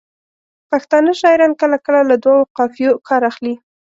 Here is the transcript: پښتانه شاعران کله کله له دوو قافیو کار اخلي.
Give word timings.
پښتانه 0.71 1.11
شاعران 1.21 1.53
کله 1.61 1.77
کله 1.85 2.01
له 2.09 2.15
دوو 2.23 2.49
قافیو 2.57 2.93
کار 3.07 3.21
اخلي. 3.31 3.55